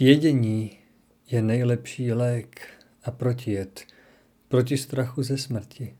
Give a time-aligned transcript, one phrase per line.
[0.00, 0.78] Vědění
[1.30, 2.60] je nejlepší lék
[3.02, 3.84] a protijed
[4.48, 5.96] proti strachu ze smrti.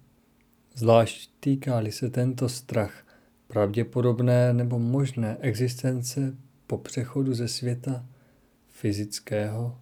[0.74, 3.06] Zvlášť týká-li se tento strach
[3.46, 6.36] pravděpodobné nebo možné existence
[6.66, 8.06] po přechodu ze světa
[8.70, 9.78] fyzického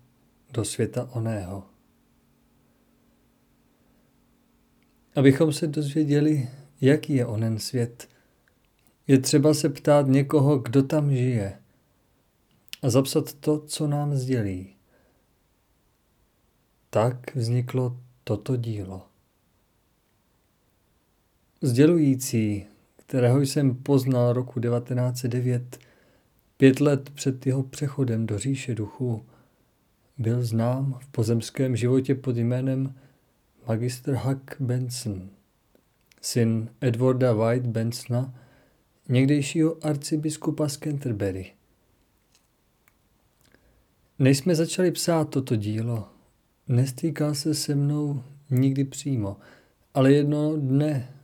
[0.51, 1.65] do světa oného.
[5.17, 6.48] Abychom se dozvěděli,
[6.81, 8.09] jaký je onen svět,
[9.06, 11.62] je třeba se ptát někoho, kdo tam žije
[12.82, 14.74] a zapsat to, co nám sdělí.
[16.91, 19.06] Tak vzniklo toto dílo.
[21.62, 25.78] Sdělující, kterého jsem poznal roku 1909,
[26.56, 29.27] pět let před jeho přechodem do říše duchu,
[30.19, 32.94] byl znám v pozemském životě pod jménem
[33.69, 35.30] Magister Huck Benson,
[36.20, 38.34] syn Edwarda White Bensona,
[39.08, 41.52] někdejšího arcibiskupa z Canterbury.
[44.23, 46.09] Než jsme začali psát toto dílo,
[46.69, 49.37] nestýkal se se mnou nikdy přímo,
[49.95, 51.14] ale jedno dne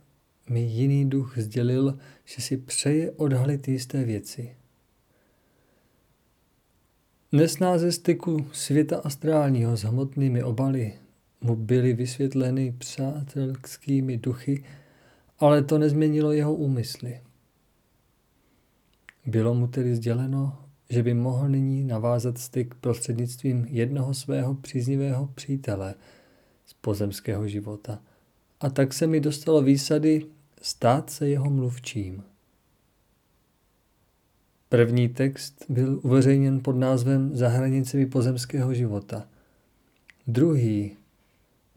[0.49, 4.55] mi jiný duch sdělil, že si přeje odhalit jisté věci.
[7.31, 10.93] Nesnáze styku světa astrálního s hmotnými obaly
[11.41, 14.63] mu byly vysvětleny přátelskými duchy,
[15.39, 17.21] ale to nezměnilo jeho úmysly.
[19.25, 25.95] Bylo mu tedy sděleno, že by mohl nyní navázat styk prostřednictvím jednoho svého příznivého přítele
[26.65, 27.99] z pozemského života.
[28.59, 30.25] A tak se mi dostalo výsady
[30.61, 32.23] stát se jeho mluvčím.
[34.69, 39.27] První text byl uveřejněn pod názvem Za hranicemi pozemského života.
[40.27, 40.97] Druhý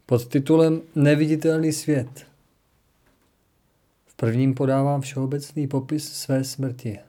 [0.05, 2.25] pod titulem Neviditelný svět.
[4.05, 6.99] V prvním podávám všeobecný popis své smrti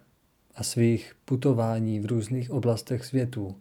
[0.55, 3.57] a svých putování v různých oblastech světů.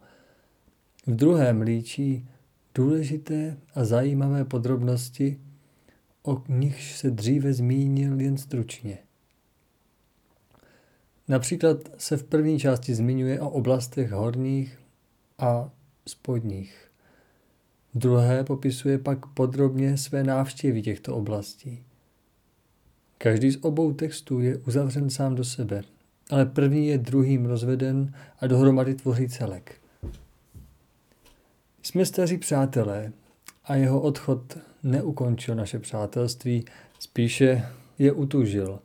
[1.07, 2.29] V druhém líčí
[2.75, 5.39] důležité a zajímavé podrobnosti,
[6.23, 8.97] o nichž se dříve zmínil jen stručně.
[11.27, 14.79] Například se v první části zmiňuje o oblastech horních
[15.37, 15.71] a
[16.07, 16.91] spodních.
[17.93, 21.83] V druhé popisuje pak podrobně své návštěvy těchto oblastí.
[23.17, 25.83] Každý z obou textů je uzavřen sám do sebe
[26.29, 29.75] ale první je druhým rozveden a dohromady tvoří celek.
[31.83, 33.11] Jsme staří přátelé
[33.65, 36.65] a jeho odchod neukončil naše přátelství,
[36.99, 37.65] spíše
[37.99, 38.79] je utužil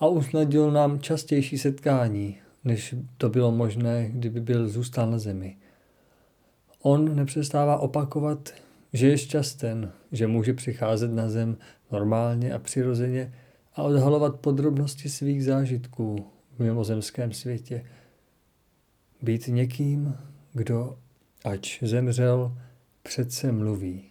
[0.00, 5.56] a usnadil nám častější setkání, než to bylo možné, kdyby byl zůstal na zemi.
[6.82, 8.54] On nepřestává opakovat,
[8.92, 11.56] že je šťasten, že může přicházet na zem
[11.92, 13.34] normálně a přirozeně
[13.74, 17.86] a odhalovat podrobnosti svých zážitků, v mimozemském světě.
[19.22, 20.16] Být někým,
[20.52, 20.98] kdo,
[21.44, 22.58] ač zemřel,
[23.02, 24.10] přece mluví.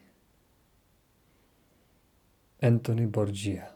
[2.62, 3.75] Anthony Borgia